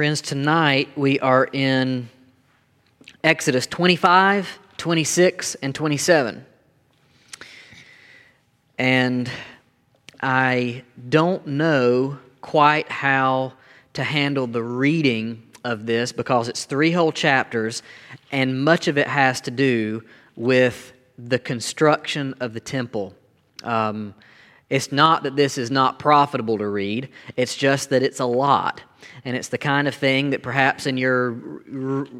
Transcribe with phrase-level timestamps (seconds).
[0.00, 2.08] Friends, tonight we are in
[3.22, 6.46] Exodus 25, 26, and 27.
[8.78, 9.30] And
[10.22, 13.52] I don't know quite how
[13.92, 17.82] to handle the reading of this because it's three whole chapters,
[18.32, 20.02] and much of it has to do
[20.34, 23.14] with the construction of the temple.
[23.64, 24.14] Um,
[24.70, 28.82] it's not that this is not profitable to read, it's just that it's a lot.
[29.24, 31.36] And it's the kind of thing that perhaps in your,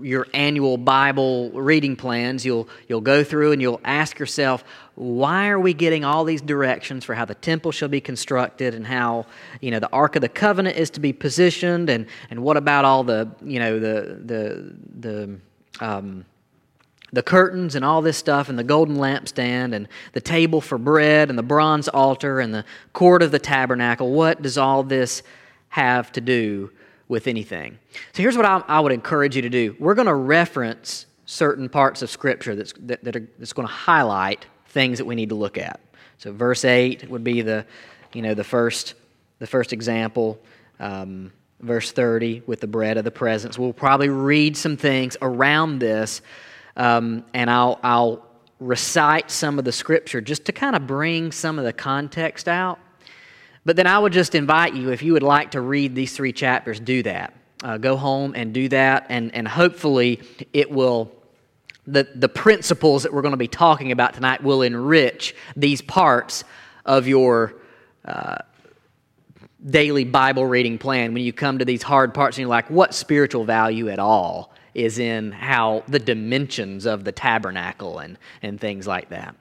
[0.02, 4.64] your annual Bible reading plans, you'll, you'll go through and you'll ask yourself,
[4.96, 8.86] why are we getting all these directions for how the temple shall be constructed and
[8.86, 9.24] how
[9.62, 12.84] you know the ark of the covenant is to be positioned and, and what about
[12.84, 15.40] all the you know the the the
[15.80, 16.26] um,
[17.12, 21.28] the curtains and all this stuff, and the golden lampstand, and the table for bread,
[21.28, 24.12] and the bronze altar, and the court of the tabernacle.
[24.12, 25.22] What does all this
[25.70, 26.70] have to do
[27.08, 27.78] with anything?
[28.12, 29.76] So here's what I, I would encourage you to do.
[29.78, 33.74] We're going to reference certain parts of Scripture that's, that, that are, that's going to
[33.74, 35.80] highlight things that we need to look at.
[36.18, 37.64] So verse 8 would be the,
[38.12, 38.94] you know, the first,
[39.38, 40.40] the first example.
[40.78, 43.58] Um, verse 30 with the bread of the presence.
[43.58, 46.22] We'll probably read some things around this
[46.76, 48.26] um, and I'll, I'll
[48.60, 52.78] recite some of the scripture just to kind of bring some of the context out.
[53.64, 56.32] But then I would just invite you, if you would like to read these three
[56.32, 57.34] chapters, do that.
[57.62, 60.20] Uh, go home and do that, and, and hopefully
[60.54, 61.12] it will,
[61.86, 66.44] the, the principles that we're going to be talking about tonight will enrich these parts
[66.86, 67.54] of your
[68.06, 68.38] uh,
[69.68, 71.12] daily Bible reading plan.
[71.12, 74.54] When you come to these hard parts and you're like, what spiritual value at all
[74.74, 79.34] is in how the dimensions of the tabernacle and, and things like that.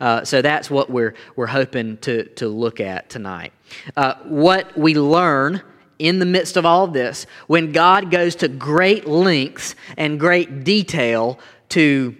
[0.00, 3.52] Uh, so that's what we're, we're hoping to, to look at tonight.
[3.96, 5.62] Uh, what we learn
[5.98, 10.64] in the midst of all of this, when God goes to great lengths and great
[10.64, 11.38] detail
[11.70, 12.16] to,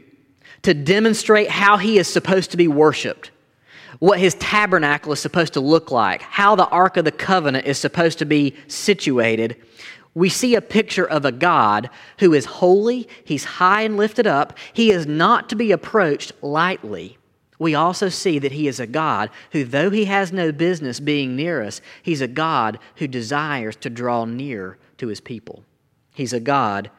[0.62, 3.33] to demonstrate how He is supposed to be worshiped
[4.02, 7.78] what his tabernacle is supposed to look like, how the Ark of the Covenant is
[7.78, 9.56] supposed to be situated,
[10.14, 14.56] we see a picture of a God who is holy, he's high and lifted up,
[14.73, 17.18] he is not to be approached lightly.
[17.58, 21.36] We also see that he is a God who, though he has no business being
[21.36, 25.64] near us, he's a God who desires to draw near to his people.
[26.12, 26.90] He's a God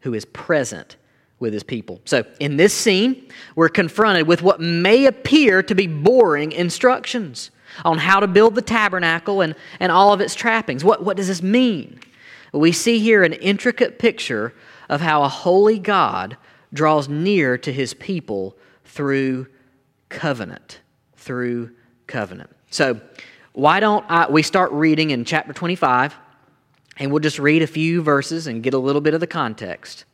[0.00, 0.96] who is present
[1.38, 2.00] with his people.
[2.04, 7.50] So, in this scene, we're confronted with what may appear to be boring instructions
[7.84, 10.84] on how to build the tabernacle and, and all of its trappings.
[10.84, 12.00] What, what does this mean?
[12.52, 14.54] We see here an intricate picture
[14.88, 16.36] of how a holy God
[16.72, 19.46] draws near to his people through
[20.08, 20.80] covenant.
[21.16, 21.72] Through
[22.06, 22.50] covenant.
[22.70, 23.00] So,
[23.52, 26.14] why don't I, we start reading in chapter 25,
[26.98, 30.04] and we'll just read a few verses and get a little bit of the context.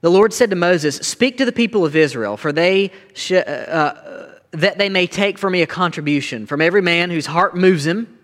[0.00, 3.36] The Lord said to Moses, Speak to the people of Israel, for they sh- uh,
[3.36, 7.84] uh, that they may take for me a contribution from every man whose heart moves
[7.86, 8.17] him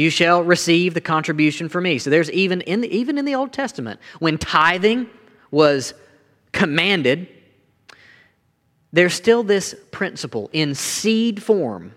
[0.00, 1.98] you shall receive the contribution for me.
[1.98, 5.10] So there's even in the, even in the Old Testament, when tithing
[5.50, 5.92] was
[6.52, 7.28] commanded,
[8.94, 11.92] there's still this principle in seed form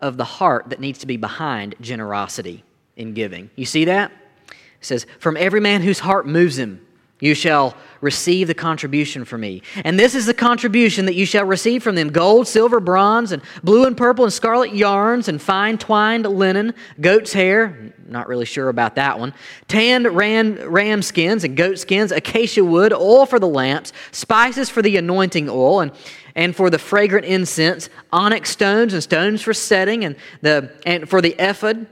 [0.00, 2.64] of the heart that needs to be behind generosity
[2.96, 3.50] in giving.
[3.54, 4.10] You see that?
[4.48, 6.84] It says, From every man whose heart moves him,
[7.20, 9.62] you shall receive the contribution from me.
[9.84, 13.40] And this is the contribution that you shall receive from them gold, silver, bronze, and
[13.64, 18.68] blue and purple, and scarlet yarns, and fine twined linen, goat's hair, not really sure
[18.68, 19.32] about that one,
[19.68, 24.82] tanned ram, ram skins and goat skins, acacia wood, oil for the lamps, spices for
[24.82, 25.92] the anointing oil, and
[26.34, 31.20] and for the fragrant incense, onyx stones and stones for setting, and, the, and for
[31.20, 31.86] the ephod,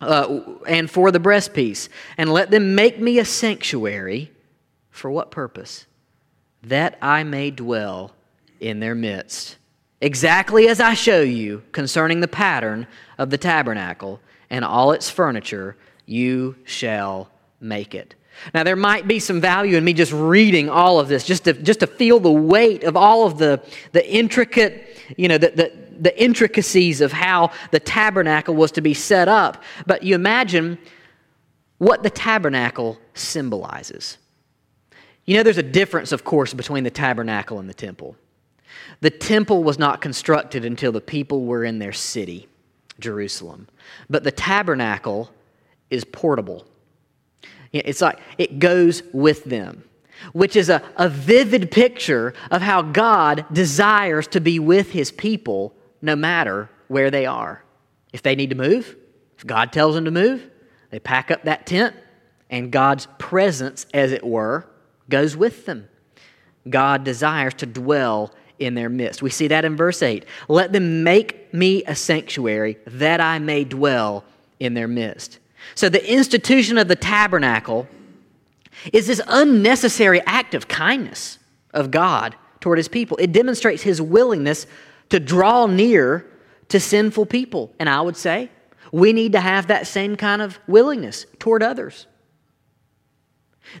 [0.00, 1.88] uh, and for the breastpiece.
[2.18, 4.31] And let them make me a sanctuary
[4.92, 5.86] for what purpose?
[6.62, 8.12] That I may dwell
[8.60, 9.56] in their midst.
[10.00, 12.86] Exactly as I show you concerning the pattern
[13.18, 14.20] of the tabernacle
[14.50, 15.76] and all its furniture,
[16.06, 17.30] you shall
[17.60, 18.14] make it.
[18.54, 21.52] Now, there might be some value in me just reading all of this, just to,
[21.52, 23.62] just to feel the weight of all of the,
[23.92, 28.94] the intricate, you know, the, the, the intricacies of how the tabernacle was to be
[28.94, 29.62] set up.
[29.86, 30.78] But you imagine
[31.78, 34.18] what the tabernacle symbolizes.
[35.24, 38.16] You know, there's a difference, of course, between the tabernacle and the temple.
[39.00, 42.48] The temple was not constructed until the people were in their city,
[42.98, 43.68] Jerusalem.
[44.10, 45.30] But the tabernacle
[45.90, 46.66] is portable.
[47.72, 49.84] It's like it goes with them,
[50.32, 55.74] which is a, a vivid picture of how God desires to be with his people
[56.00, 57.64] no matter where they are.
[58.12, 58.96] If they need to move,
[59.38, 60.48] if God tells them to move,
[60.90, 61.96] they pack up that tent
[62.50, 64.66] and God's presence, as it were,
[65.08, 65.88] goes with them.
[66.68, 69.22] God desires to dwell in their midst.
[69.22, 70.24] We see that in verse 8.
[70.48, 74.24] Let them make me a sanctuary that I may dwell
[74.60, 75.38] in their midst.
[75.74, 77.88] So the institution of the tabernacle
[78.92, 81.38] is this unnecessary act of kindness
[81.72, 83.16] of God toward his people.
[83.18, 84.66] It demonstrates his willingness
[85.10, 86.26] to draw near
[86.68, 87.72] to sinful people.
[87.78, 88.50] And I would say
[88.92, 92.06] we need to have that same kind of willingness toward others.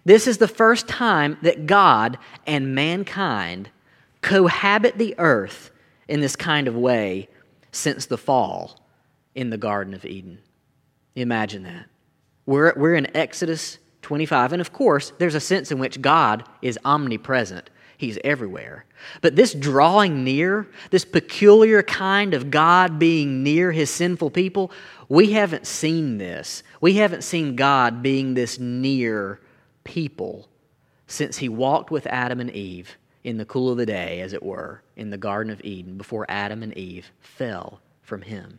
[0.04, 3.70] This is the first time that God and mankind
[4.20, 5.70] cohabit the earth
[6.08, 7.28] in this kind of way
[7.72, 8.80] since the fall
[9.34, 10.38] in the Garden of Eden.
[11.16, 11.86] Imagine that.
[12.46, 16.78] We're, we're in Exodus 25, and of course, there's a sense in which God is
[16.84, 17.70] omnipresent.
[17.96, 18.84] He's everywhere.
[19.20, 24.72] But this drawing near, this peculiar kind of God being near his sinful people,
[25.08, 26.64] we haven't seen this.
[26.80, 29.40] We haven't seen God being this near
[29.84, 30.48] people
[31.06, 34.42] since he walked with Adam and Eve in the cool of the day, as it
[34.42, 38.58] were, in the Garden of Eden before Adam and Eve fell from him.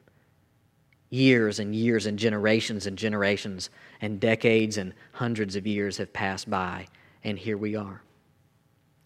[1.10, 3.70] Years and years and generations and generations
[4.02, 6.88] and decades and hundreds of years have passed by,
[7.24, 8.02] and here we are.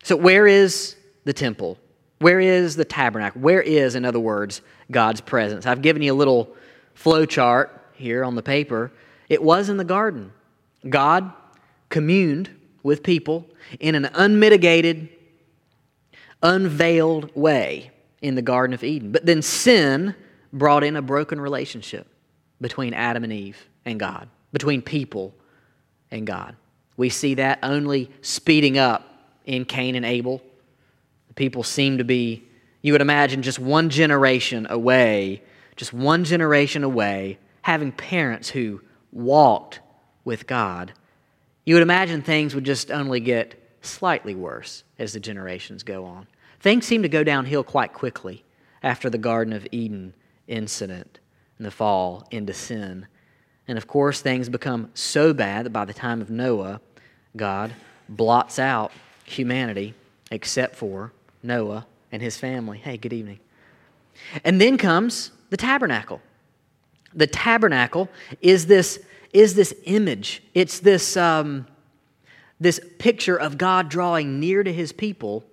[0.04, 1.78] So, where is the temple?
[2.20, 3.42] Where is the tabernacle?
[3.42, 5.66] Where is, in other words, God's presence?
[5.66, 6.56] I've given you a little
[6.94, 8.92] flow chart here on the paper.
[9.30, 10.32] It was in the garden.
[10.88, 11.32] God
[11.90, 12.50] communed
[12.84, 13.46] with people
[13.80, 15.10] in an unmitigated,
[16.42, 17.92] unveiled way
[18.22, 19.12] in the Garden of Eden.
[19.12, 20.16] But then sin
[20.54, 22.08] brought in a broken relationship
[22.62, 25.34] between Adam and Eve and God, between people
[26.12, 26.56] and God.
[26.96, 29.06] We see that only speeding up
[29.46, 30.42] in Cain and Abel.
[31.28, 32.44] The people seem to be,
[32.82, 35.44] you would imagine, just one generation away,
[35.76, 38.82] just one generation away, having parents who
[39.12, 39.80] walked
[40.26, 40.94] with God
[41.68, 46.26] you would imagine things would just only get slightly worse as the generations go on.
[46.62, 48.46] Things seem to go downhill quite quickly
[48.82, 50.14] after the Garden of Eden
[50.48, 51.20] incident
[51.58, 53.06] and the fall into sin.
[53.68, 56.80] And of course, things become so bad that by the time of Noah,
[57.36, 57.74] God
[58.08, 58.94] blots out
[59.26, 59.94] humanity
[60.32, 61.12] except for
[61.44, 62.78] Noah and his family.
[62.78, 63.42] Hey, good evening.
[64.46, 66.22] And then comes the tabernacle.
[67.14, 68.08] The tabernacle
[68.40, 69.04] is this
[69.34, 70.44] is this image.
[70.54, 71.68] It's this, um,
[72.60, 75.44] this picture of God drawing near to his people.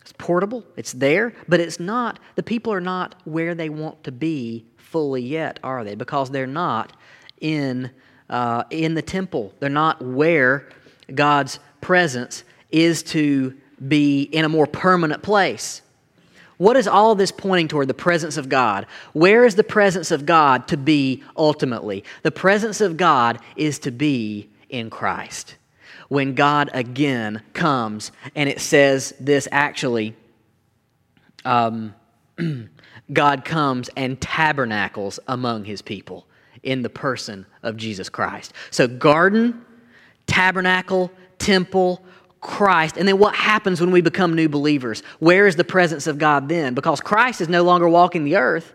[0.00, 4.12] It's portable, it's there, but it's not, the people are not where they want to
[4.12, 5.94] be fully yet, are they?
[5.94, 6.92] Because they're not
[7.40, 7.90] in,
[8.28, 9.54] uh, in the temple.
[9.60, 10.68] They're not where
[11.12, 13.54] God's presence is to
[13.88, 15.82] be in a more permanent place.
[16.56, 17.88] What is all this pointing toward?
[17.88, 18.86] The presence of God.
[19.12, 22.04] Where is the presence of God to be ultimately?
[22.22, 25.56] The presence of God is to be in Christ.
[26.08, 30.14] When God again comes, and it says this actually,
[31.44, 31.94] um,
[33.12, 36.26] God comes and tabernacles among his people
[36.62, 38.52] in the person of Jesus Christ.
[38.70, 39.64] So, garden,
[40.26, 42.04] tabernacle, temple,
[42.44, 42.98] Christ.
[42.98, 45.02] And then what happens when we become new believers?
[45.18, 46.74] Where is the presence of God then?
[46.74, 48.74] Because Christ is no longer walking the earth.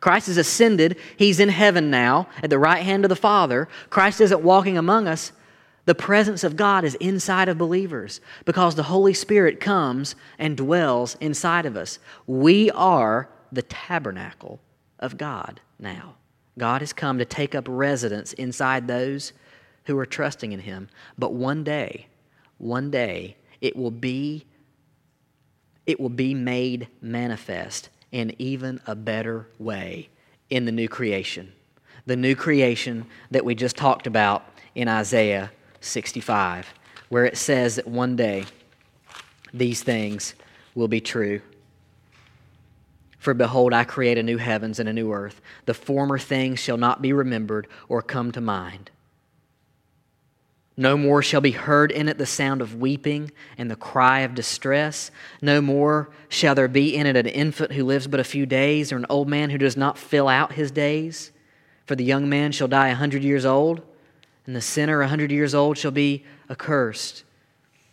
[0.00, 0.96] Christ is ascended.
[1.18, 3.68] He's in heaven now at the right hand of the Father.
[3.90, 5.32] Christ isn't walking among us.
[5.84, 11.18] The presence of God is inside of believers because the Holy Spirit comes and dwells
[11.20, 11.98] inside of us.
[12.26, 14.60] We are the tabernacle
[14.98, 16.14] of God now.
[16.56, 19.34] God has come to take up residence inside those
[19.84, 20.88] who are trusting in Him.
[21.18, 22.06] But one day,
[22.60, 24.44] one day it will be
[25.86, 30.08] it will be made manifest in even a better way
[30.50, 31.52] in the new creation.
[32.06, 35.50] The new creation that we just talked about in Isaiah
[35.80, 36.72] 65,
[37.08, 38.44] where it says that one day
[39.52, 40.34] these things
[40.74, 41.40] will be true.
[43.18, 45.40] For behold, I create a new heavens and a new earth.
[45.66, 48.90] The former things shall not be remembered or come to mind.
[50.76, 54.34] No more shall be heard in it the sound of weeping and the cry of
[54.34, 55.10] distress.
[55.42, 58.92] No more shall there be in it an infant who lives but a few days,
[58.92, 61.32] or an old man who does not fill out his days.
[61.86, 63.82] For the young man shall die a hundred years old,
[64.46, 67.24] and the sinner a hundred years old shall be accursed.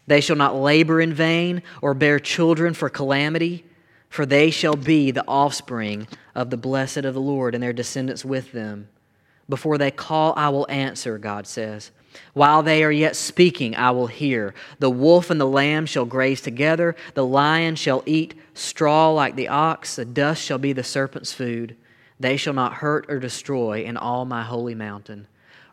[0.06, 3.66] They shall not labor in vain or bear children for calamity,
[4.08, 8.24] for they shall be the offspring of the blessed of the Lord, and their descendants
[8.24, 8.88] with them.
[9.50, 11.92] Before they call, I will answer, God says.
[12.34, 14.54] While they are yet speaking, I will hear.
[14.80, 16.96] The wolf and the lamb shall graze together.
[17.14, 19.96] The lion shall eat straw like the ox.
[19.96, 21.76] The dust shall be the serpent's food.
[22.20, 25.28] They shall not hurt or destroy in all my holy mountain.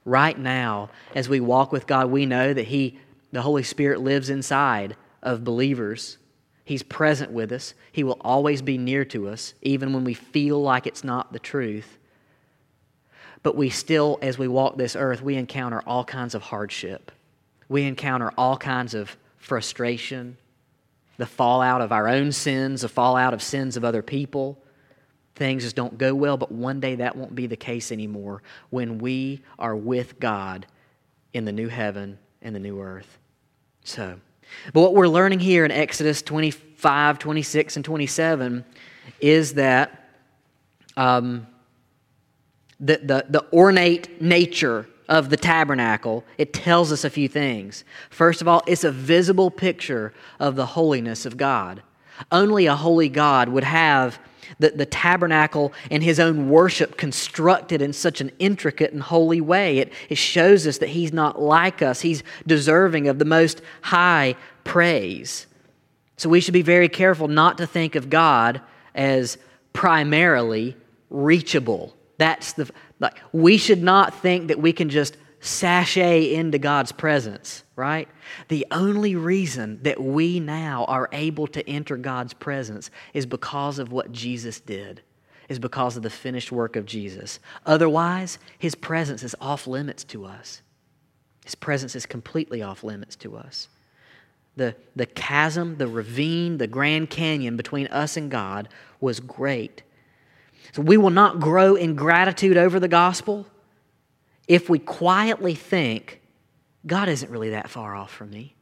[0.05, 2.99] Right now, as we walk with God, we know that He,
[3.33, 6.19] the Holy Spirit, lives inside of believers.
[6.65, 7.75] He's present with us.
[7.93, 11.39] He will always be near to us, even when we feel like it's not the
[11.39, 11.99] truth.
[13.45, 17.13] But we still, as we walk this earth, we encounter all kinds of hardship.
[17.69, 20.39] We encounter all kinds of frustration,
[21.19, 24.59] the fallout of our own sins, the fallout of sins of other people.
[25.35, 28.99] Things just don't go well, but one day that won't be the case anymore when
[28.99, 30.67] we are with God
[31.35, 33.19] in the new heaven and the new earth.
[33.83, 34.19] So,
[34.73, 38.65] but what we're learning here in Exodus 25, 26, and 27
[39.21, 40.09] is that
[40.97, 41.47] um,
[42.81, 47.85] the, the, the ornate nature of the tabernacle, it tells us a few things.
[48.11, 51.83] First of all, it's a visible picture of the holiness of God.
[52.33, 54.19] Only a holy God would have
[54.59, 59.79] the, the tabernacle and his own worship constructed in such an intricate and holy way.
[59.79, 64.37] It, it shows us that he's not like us, he's deserving of the most high
[64.63, 65.47] praise.
[66.17, 68.61] So we should be very careful not to think of God
[68.95, 69.37] as
[69.73, 70.77] primarily
[71.11, 71.95] reachable.
[72.25, 77.65] That's the like we should not think that we can just sashay into God's presence,
[77.77, 78.09] right?
[78.49, 83.93] The only reason that we now are able to enter God's presence is because of
[83.93, 85.03] what Jesus did,
[85.51, 87.41] is because of the finished work of Jesus.
[87.67, 90.63] Otherwise, his presence is off limits to us.
[91.45, 93.69] His presence is completely off limits to us.
[94.57, 99.83] The, the chasm, the ravine, the Grand Canyon between us and God was great.
[100.73, 103.47] So we will not grow in gratitude over the gospel
[104.49, 106.21] if we quietly think,
[106.87, 108.55] God isn't really that far off from me.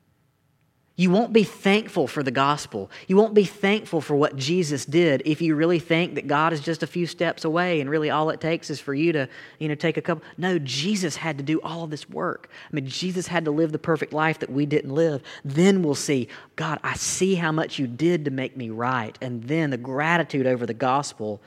[0.95, 2.91] You won't be thankful for the gospel.
[3.09, 6.61] You won't be thankful for what Jesus did if you really think that God is
[6.61, 9.29] just a few steps away and really all it takes is for you to,
[9.59, 10.23] you know, take a couple.
[10.37, 12.51] No, Jesus had to do all of this work.
[12.71, 15.23] I mean, Jesus had to live the perfect life that we didn't live.
[15.45, 19.17] Then we'll see, God, I see how much you did to make me right.
[19.23, 21.41] And then the gratitude over the gospel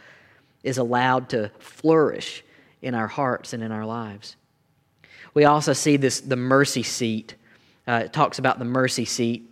[0.66, 2.44] is allowed to flourish
[2.82, 4.36] in our hearts and in our lives.
[5.34, 7.36] We also see this the mercy seat.
[7.88, 9.50] Uh, it talks about the mercy seat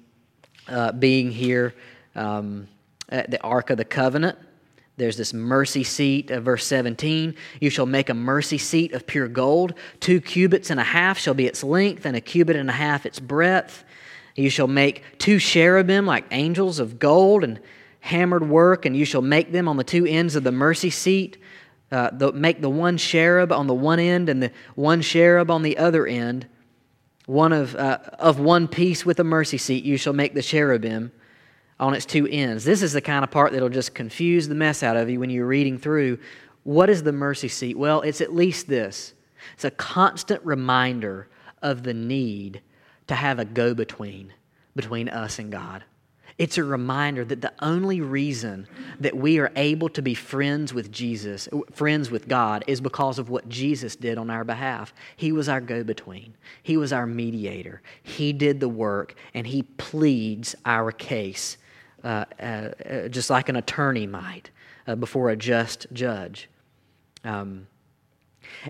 [0.68, 1.76] uh, being here
[2.16, 2.68] um,
[3.10, 4.38] at the Ark of the Covenant.
[4.98, 7.36] There's this mercy seat, uh, verse 17.
[7.60, 9.74] You shall make a mercy seat of pure gold.
[10.00, 13.06] Two cubits and a half shall be its length, and a cubit and a half
[13.06, 13.84] its breadth.
[14.36, 17.60] You shall make two cherubim like angels of gold and
[18.04, 21.38] hammered work, and you shall make them on the two ends of the mercy seat.
[21.90, 25.62] Uh, the, make the one cherub on the one end and the one cherub on
[25.62, 26.46] the other end,
[27.28, 29.86] one of, uh, of one piece with the mercy seat.
[29.86, 31.14] You shall make the cherubim
[31.80, 32.66] on its two ends.
[32.66, 35.30] This is the kind of part that'll just confuse the mess out of you when
[35.30, 36.20] you're reading through.
[36.64, 37.78] What is the mercy seat?
[37.78, 39.14] Well, it's at least this
[39.54, 41.30] it's a constant reminder
[41.62, 42.62] of the need
[43.08, 44.34] to have a go between
[44.76, 45.86] between us and God.
[46.38, 48.68] It's a reminder that the only reason
[49.00, 53.30] that we are able to be friends with Jesus, friends with God, is because of
[53.30, 54.94] what Jesus did on our behalf.
[55.16, 57.82] He was our go between, He was our mediator.
[58.02, 61.58] He did the work, and He pleads our case
[62.04, 64.50] uh, uh, uh, just like an attorney might
[64.88, 66.50] uh, before a just judge.
[67.24, 67.68] Um,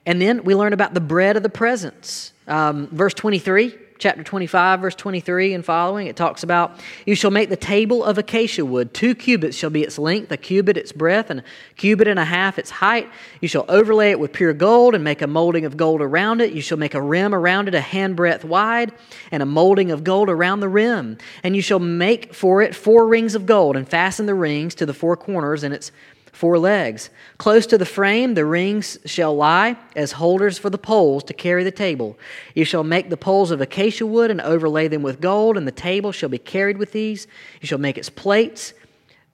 [0.05, 2.34] and then we learn about the bread of the presence.
[2.48, 7.48] Um, verse 23 chapter 25, verse 23 and following, it talks about, You shall make
[7.48, 8.93] the table of acacia wood.
[8.93, 11.43] Two cubits shall be its length, a cubit its breadth, and a
[11.77, 13.10] cubit and a half its height.
[13.39, 16.51] You shall overlay it with pure gold and make a molding of gold around it.
[16.51, 18.91] You shall make a rim around it a handbreadth wide,
[19.31, 21.17] and a molding of gold around the rim.
[21.41, 24.86] And you shall make for it four rings of gold, and fasten the rings to
[24.86, 25.93] the four corners and its
[26.33, 27.11] four legs.
[27.37, 31.63] Close to the frame, the rings shall lie as holders for the poles to carry
[31.63, 32.17] the table.
[32.55, 35.71] You shall make the poles of acacia wood and overlay them with gold, and the
[35.71, 37.27] table shall be carried with these.
[37.61, 38.73] You shall make its plates.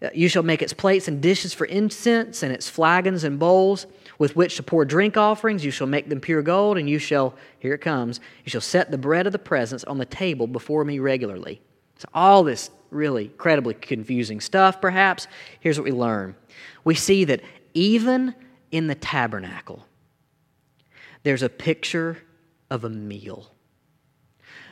[0.01, 3.87] Uh, you shall make its plates and dishes for incense, and its flagons and bowls
[4.17, 5.63] with which to pour drink offerings.
[5.63, 8.91] You shall make them pure gold, and you shall, here it comes, you shall set
[8.91, 11.61] the bread of the presence on the table before me regularly.
[11.97, 15.27] So, all this really incredibly confusing stuff, perhaps.
[15.59, 16.35] Here's what we learn
[16.83, 17.41] we see that
[17.73, 18.35] even
[18.71, 19.85] in the tabernacle,
[21.23, 22.17] there's a picture
[22.69, 23.51] of a meal.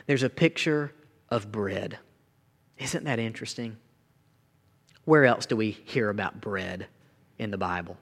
[0.06, 0.92] There's a picture
[1.28, 1.98] of bread.
[2.78, 3.76] Isn't that interesting?
[5.04, 6.86] Where else do we hear about bread
[7.38, 7.96] in the Bible?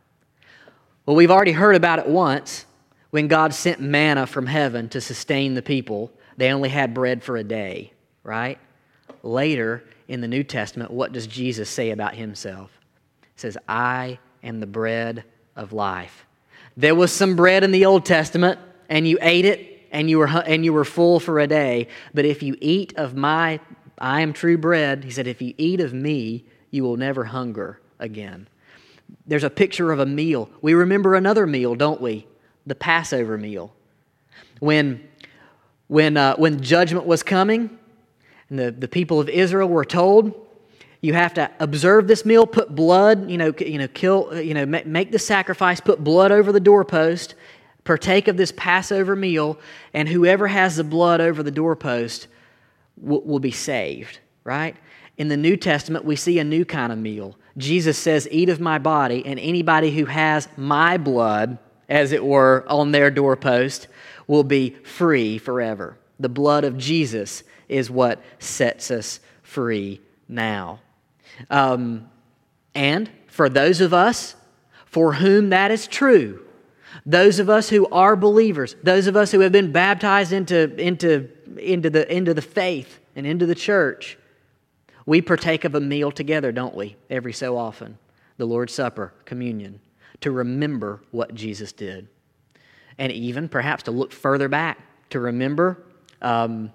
[1.04, 2.66] Well, we've already heard about it once
[3.10, 6.12] when God sent manna from heaven to sustain the people.
[6.36, 7.92] They only had bread for a day,
[8.22, 8.58] right?
[9.26, 12.70] Later in the New Testament, what does Jesus say about himself?
[13.22, 15.24] He says, I am the bread
[15.56, 16.26] of life.
[16.76, 20.28] There was some bread in the Old Testament and you ate it and you were
[20.28, 21.88] and you were full for a day.
[22.14, 23.58] But if you eat of my
[23.98, 27.80] I am true bread, he said, if you eat of me, you will never hunger
[27.98, 28.46] again.
[29.26, 30.50] There's a picture of a meal.
[30.60, 32.26] We remember another meal, don't we?
[32.66, 33.72] The Passover meal.
[34.60, 35.08] When
[35.88, 37.78] when uh, when judgment was coming,
[38.50, 40.34] and the, the people of Israel were told,
[41.00, 44.66] you have to observe this meal, put blood, you know, you know, kill, you know,
[44.66, 47.34] make the sacrifice, put blood over the doorpost,
[47.84, 49.58] partake of this Passover meal,
[49.94, 52.28] and whoever has the blood over the doorpost
[52.96, 54.76] will, will be saved, right?
[55.18, 57.36] In the New Testament, we see a new kind of meal.
[57.56, 62.64] Jesus says, Eat of my body, and anybody who has my blood, as it were,
[62.68, 63.86] on their doorpost
[64.26, 65.96] will be free forever.
[66.18, 70.80] The blood of Jesus is what sets us free now.
[71.50, 72.08] Um,
[72.74, 74.34] and for those of us
[74.86, 76.42] for whom that is true,
[77.04, 81.28] those of us who are believers, those of us who have been baptized into, into,
[81.58, 84.16] into, the, into the faith and into the church,
[85.04, 86.96] we partake of a meal together, don't we?
[87.10, 87.98] Every so often.
[88.38, 89.80] The Lord's Supper, communion,
[90.20, 92.08] to remember what Jesus did.
[92.98, 94.78] And even perhaps to look further back,
[95.10, 95.84] to remember
[96.22, 96.72] um,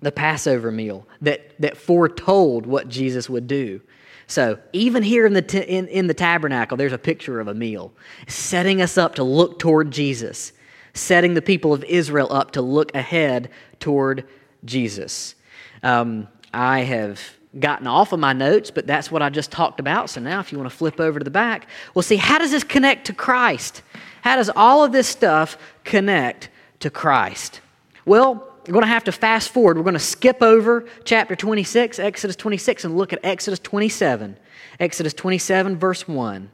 [0.00, 3.80] the Passover meal that, that foretold what Jesus would do.
[4.26, 7.54] So, even here in the, t- in, in the tabernacle, there's a picture of a
[7.54, 7.92] meal,
[8.26, 10.52] setting us up to look toward Jesus,
[10.94, 13.50] setting the people of Israel up to look ahead
[13.80, 14.26] toward
[14.64, 15.34] Jesus.
[15.82, 17.20] Um, I have
[17.58, 20.08] gotten off of my notes, but that's what I just talked about.
[20.08, 22.50] So, now if you want to flip over to the back, we'll see how does
[22.50, 23.82] this connect to Christ?
[24.22, 26.48] How does all of this stuff connect
[26.80, 27.60] to Christ?
[28.06, 29.76] Well, we're going to have to fast forward.
[29.76, 34.38] We're going to skip over chapter 26, Exodus 26, and look at Exodus 27.
[34.80, 36.50] Exodus 27, verse 1.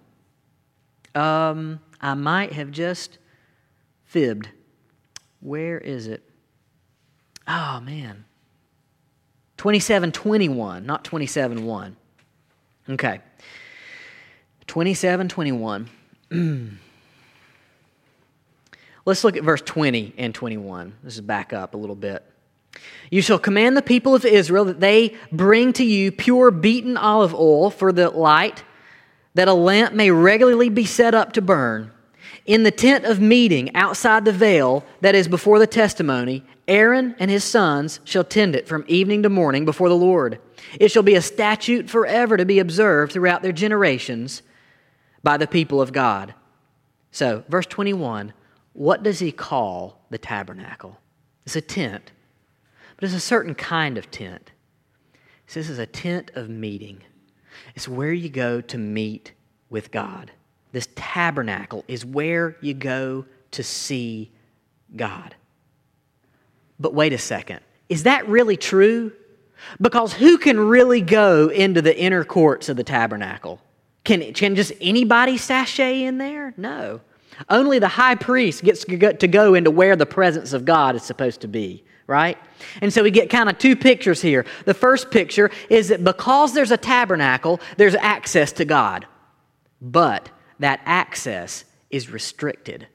[1.14, 3.18] Um, I might have just
[4.04, 4.48] fibbed.
[5.40, 6.22] Where is it?
[7.46, 8.24] Oh, man.
[9.56, 11.96] 27, 21, not 27, 1.
[12.90, 13.20] Okay.
[14.66, 15.90] 27, 21.
[19.06, 20.94] Let's look at verse 20 and 21.
[21.02, 22.24] This is back up a little bit.
[23.10, 27.34] You shall command the people of Israel that they bring to you pure beaten olive
[27.34, 28.62] oil for the light,
[29.34, 31.90] that a lamp may regularly be set up to burn.
[32.46, 37.30] In the tent of meeting outside the veil that is before the testimony, Aaron and
[37.30, 40.38] his sons shall tend it from evening to morning before the Lord.
[40.78, 44.42] It shall be a statute forever to be observed throughout their generations
[45.22, 46.34] by the people of God.
[47.10, 48.32] So, verse 21
[48.72, 50.98] what does he call the tabernacle?
[51.44, 52.12] It's a tent,
[52.96, 54.52] but it's a certain kind of tent.
[55.46, 57.02] Says it's a tent of meeting.
[57.74, 59.32] It's where you go to meet
[59.68, 60.30] with God.
[60.72, 64.30] This tabernacle is where you go to see
[64.94, 65.34] God.
[66.78, 67.60] But wait a second.
[67.88, 69.12] Is that really true?
[69.80, 73.60] Because who can really go into the inner courts of the tabernacle?
[74.04, 76.54] Can, can just anybody sashay in there?
[76.56, 77.00] No.
[77.48, 81.40] Only the high priest gets to go into where the presence of God is supposed
[81.40, 82.36] to be, right?
[82.82, 84.44] And so we get kind of two pictures here.
[84.66, 89.06] The first picture is that because there's a tabernacle, there's access to God.
[89.80, 92.86] But that access is restricted.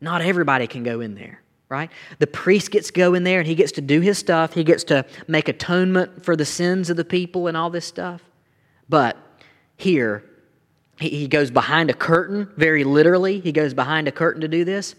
[0.00, 1.90] Not everybody can go in there, right?
[2.18, 4.52] The priest gets to go in there and he gets to do his stuff.
[4.52, 8.22] He gets to make atonement for the sins of the people and all this stuff.
[8.88, 9.16] But
[9.76, 10.22] here,
[10.98, 13.40] he, goes behind a curtain, very literally.
[13.40, 14.94] He goes behind a curtain to do this.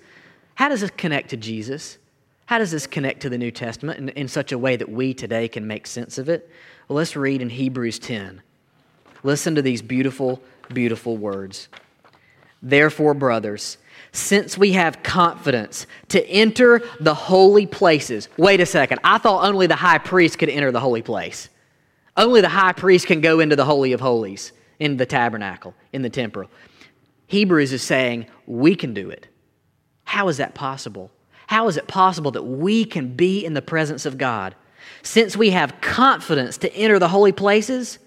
[0.55, 1.97] How does this connect to Jesus?
[2.45, 5.13] How does this connect to the New Testament in, in such a way that we
[5.13, 6.49] today can make sense of it?
[6.87, 8.41] Well, let's read in Hebrews 10.
[9.23, 11.67] Listen to these beautiful, beautiful words.
[12.61, 13.77] Therefore, brothers,
[14.11, 18.29] since we have confidence to enter the holy places.
[18.37, 18.99] Wait a second.
[19.03, 21.49] I thought only the high priest could enter the holy place.
[22.15, 26.01] Only the high priest can go into the Holy of Holies in the tabernacle, in
[26.01, 26.49] the temple.
[27.27, 29.27] Hebrews is saying we can do it.
[30.05, 31.11] How is that possible?
[31.47, 34.55] How is it possible that we can be in the presence of God
[35.03, 37.99] since we have confidence to enter the holy places?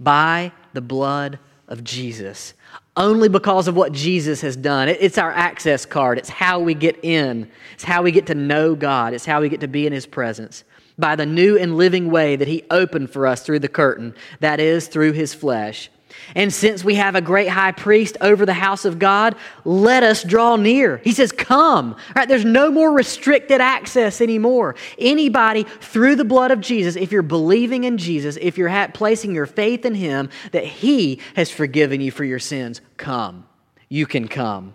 [0.00, 2.54] By the blood of Jesus.
[2.96, 4.88] Only because of what Jesus has done.
[4.88, 6.18] It's our access card.
[6.18, 7.50] It's how we get in.
[7.74, 9.14] It's how we get to know God.
[9.14, 10.64] It's how we get to be in His presence.
[10.98, 14.60] By the new and living way that He opened for us through the curtain, that
[14.60, 15.90] is, through His flesh.
[16.34, 20.22] And since we have a great high priest over the house of God, let us
[20.22, 20.98] draw near.
[20.98, 21.96] He says, Come.
[22.16, 22.28] Right?
[22.28, 24.74] There's no more restricted access anymore.
[24.98, 29.46] Anybody through the blood of Jesus, if you're believing in Jesus, if you're placing your
[29.46, 33.46] faith in Him, that He has forgiven you for your sins, come.
[33.88, 34.74] You can come.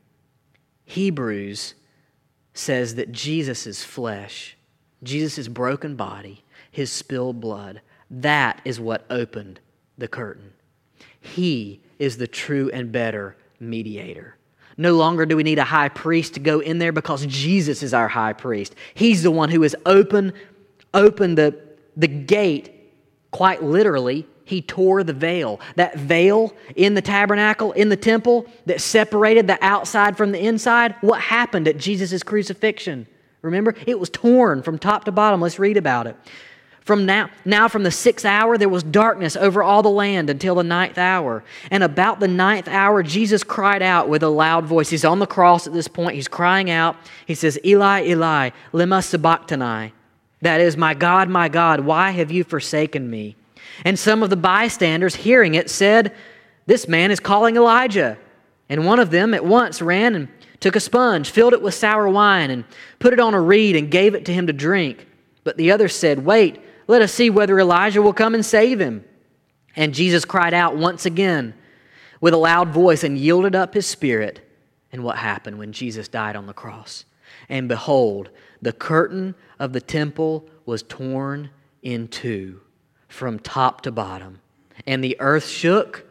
[0.91, 1.73] Hebrews
[2.53, 4.57] says that Jesus' flesh,
[5.03, 9.61] Jesus' broken body, his spilled blood, that is what opened
[9.97, 10.51] the curtain.
[11.21, 14.35] He is the true and better mediator.
[14.75, 17.93] No longer do we need a high priest to go in there because Jesus is
[17.93, 18.75] our high priest.
[18.93, 20.33] He's the one who has opened,
[20.93, 21.57] opened the,
[21.95, 22.80] the gate,
[23.31, 25.59] quite literally, he tore the veil.
[25.75, 30.95] That veil in the tabernacle, in the temple, that separated the outside from the inside,
[31.01, 33.07] what happened at Jesus' crucifixion?
[33.41, 33.75] Remember?
[33.87, 35.41] It was torn from top to bottom.
[35.41, 36.15] Let's read about it.
[36.81, 40.55] From now, now from the sixth hour, there was darkness over all the land until
[40.55, 41.43] the ninth hour.
[41.69, 44.89] And about the ninth hour, Jesus cried out with a loud voice.
[44.89, 46.15] He's on the cross at this point.
[46.15, 46.97] He's crying out.
[47.27, 49.93] He says, Eli, Eli, lema sabachthani.
[50.41, 53.35] That is, my God, my God, why have you forsaken me?
[53.85, 56.13] And some of the bystanders, hearing it, said,
[56.65, 58.17] This man is calling Elijah.
[58.69, 60.27] And one of them at once ran and
[60.59, 62.63] took a sponge, filled it with sour wine, and
[62.99, 65.07] put it on a reed and gave it to him to drink.
[65.43, 69.03] But the other said, Wait, let us see whether Elijah will come and save him.
[69.75, 71.53] And Jesus cried out once again
[72.19, 74.47] with a loud voice and yielded up his spirit.
[74.91, 77.05] And what happened when Jesus died on the cross?
[77.49, 78.29] And behold,
[78.61, 81.49] the curtain of the temple was torn
[81.81, 82.61] in two
[83.07, 84.39] from top to bottom.
[84.87, 86.05] And the earth shook,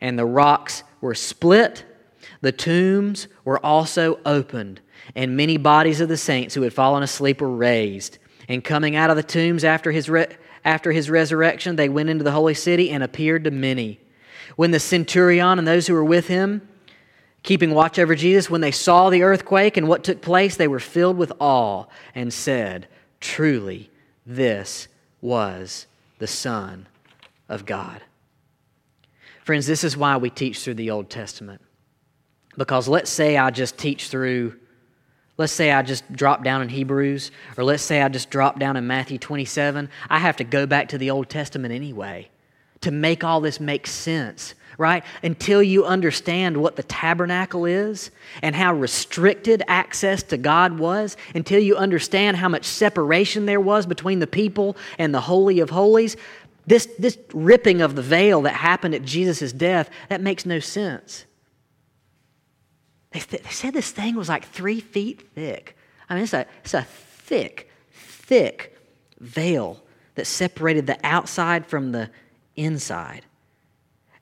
[0.00, 1.84] and the rocks were split.
[2.40, 4.80] The tombs were also opened,
[5.14, 8.18] and many bodies of the saints who had fallen asleep were raised.
[8.48, 12.24] And coming out of the tombs after his, re- after his resurrection, they went into
[12.24, 14.00] the holy city and appeared to many.
[14.56, 16.66] When the centurion and those who were with him,
[17.46, 20.80] keeping watch over Jesus, when they saw the earthquake and what took place, they were
[20.80, 22.88] filled with awe and said,
[23.20, 23.88] Truly,
[24.26, 24.88] this
[25.22, 25.86] was
[26.18, 26.86] the Son
[27.48, 28.02] of God.
[29.44, 31.62] Friends, this is why we teach through the Old Testament.
[32.58, 34.56] Because let's say I just teach through,
[35.38, 38.76] let's say I just drop down in Hebrews, or let's say I just drop down
[38.76, 39.88] in Matthew 27.
[40.10, 42.28] I have to go back to the Old Testament anyway
[42.80, 45.04] to make all this make sense right?
[45.22, 48.10] Until you understand what the tabernacle is
[48.42, 53.86] and how restricted access to God was, until you understand how much separation there was
[53.86, 56.16] between the people and the Holy of Holies,
[56.66, 61.24] this, this ripping of the veil that happened at Jesus' death, that makes no sense.
[63.12, 65.76] They, th- they said this thing was like three feet thick.
[66.08, 68.76] I mean, it's a, it's a thick, thick
[69.20, 69.82] veil
[70.16, 72.10] that separated the outside from the
[72.56, 73.22] inside.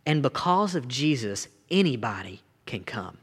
[0.06, 3.18] And because of Jesus, anybody can come.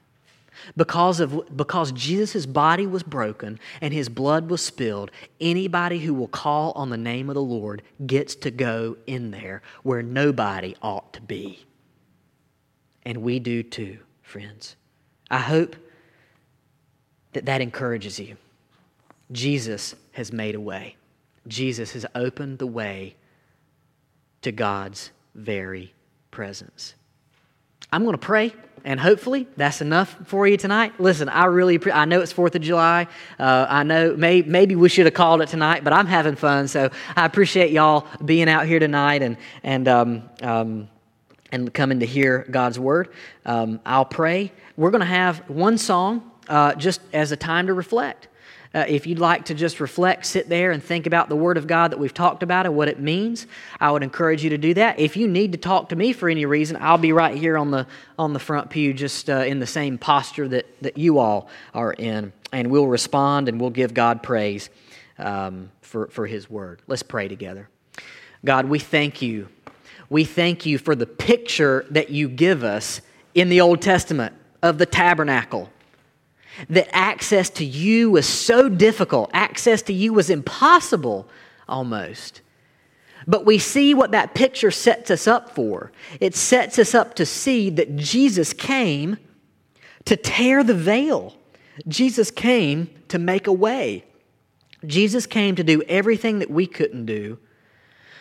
[0.77, 6.27] Because, of, because Jesus' body was broken and his blood was spilled, anybody who will
[6.27, 11.13] call on the name of the Lord gets to go in there where nobody ought
[11.13, 11.65] to be.
[13.03, 14.75] And we do too, friends.
[15.31, 15.75] I hope
[17.33, 18.37] that that encourages you.
[19.31, 20.97] Jesus has made a way,
[21.47, 23.15] Jesus has opened the way
[24.41, 25.93] to God's very
[26.31, 26.95] presence.
[27.91, 28.53] I'm going to pray,
[28.85, 30.99] and hopefully that's enough for you tonight.
[30.99, 33.07] Listen, I really, I know it's Fourth of July.
[33.37, 36.67] Uh, I know may, maybe we should have called it tonight, but I'm having fun,
[36.67, 40.89] so I appreciate y'all being out here tonight and and um, um,
[41.51, 43.09] and coming to hear God's word.
[43.45, 44.51] Um, I'll pray.
[44.77, 48.29] We're going to have one song uh, just as a time to reflect.
[48.73, 51.67] Uh, if you'd like to just reflect, sit there and think about the Word of
[51.67, 53.45] God that we've talked about and what it means,
[53.81, 54.97] I would encourage you to do that.
[54.97, 57.71] If you need to talk to me for any reason, I'll be right here on
[57.71, 57.85] the,
[58.17, 61.91] on the front pew, just uh, in the same posture that, that you all are
[61.91, 62.31] in.
[62.53, 64.69] And we'll respond and we'll give God praise
[65.17, 66.81] um, for, for His Word.
[66.87, 67.67] Let's pray together.
[68.45, 69.49] God, we thank you.
[70.09, 73.01] We thank you for the picture that you give us
[73.35, 75.69] in the Old Testament of the tabernacle
[76.69, 81.29] that access to you was so difficult, access to you was impossible
[81.67, 82.41] almost.
[83.27, 85.91] But we see what that picture sets us up for.
[86.19, 89.17] It sets us up to see that Jesus came
[90.05, 91.35] to tear the veil.
[91.87, 94.05] Jesus came to make a way.
[94.85, 97.37] Jesus came to do everything that we couldn't do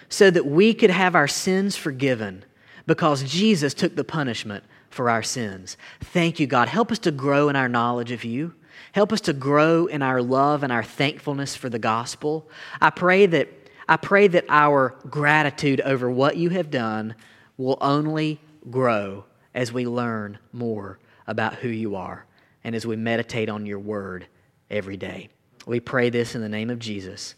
[0.09, 2.45] so that we could have our sins forgiven
[2.87, 5.77] because Jesus took the punishment for our sins.
[6.01, 6.69] Thank you, God.
[6.69, 8.55] Help us to grow in our knowledge of you.
[8.93, 12.49] Help us to grow in our love and our thankfulness for the gospel.
[12.81, 13.49] I pray that,
[13.89, 17.15] I pray that our gratitude over what you have done
[17.57, 19.25] will only grow
[19.55, 22.27] as we learn more about who you are
[22.65, 24.27] and as we meditate on your word
[24.71, 25.29] every day.
[25.67, 27.35] We pray this in the name of Jesus.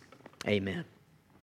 [0.47, 0.85] Amen.